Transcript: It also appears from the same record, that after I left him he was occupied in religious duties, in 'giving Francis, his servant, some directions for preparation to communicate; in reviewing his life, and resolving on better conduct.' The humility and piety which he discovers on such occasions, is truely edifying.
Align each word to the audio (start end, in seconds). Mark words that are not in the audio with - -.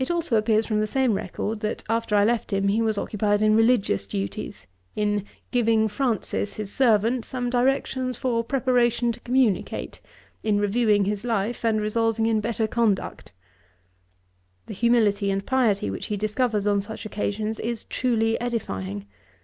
It 0.00 0.10
also 0.10 0.34
appears 0.36 0.66
from 0.66 0.80
the 0.80 0.86
same 0.88 1.14
record, 1.14 1.60
that 1.60 1.84
after 1.88 2.16
I 2.16 2.24
left 2.24 2.52
him 2.52 2.66
he 2.66 2.82
was 2.82 2.98
occupied 2.98 3.40
in 3.40 3.54
religious 3.54 4.04
duties, 4.04 4.66
in 4.96 5.26
'giving 5.52 5.86
Francis, 5.86 6.54
his 6.54 6.72
servant, 6.72 7.24
some 7.24 7.48
directions 7.48 8.18
for 8.18 8.42
preparation 8.42 9.12
to 9.12 9.20
communicate; 9.20 10.00
in 10.42 10.58
reviewing 10.58 11.04
his 11.04 11.22
life, 11.24 11.64
and 11.64 11.80
resolving 11.80 12.28
on 12.28 12.40
better 12.40 12.66
conduct.' 12.66 13.30
The 14.66 14.74
humility 14.74 15.30
and 15.30 15.46
piety 15.46 15.88
which 15.88 16.06
he 16.06 16.16
discovers 16.16 16.66
on 16.66 16.80
such 16.80 17.06
occasions, 17.06 17.60
is 17.60 17.84
truely 17.84 18.40
edifying. 18.40 19.06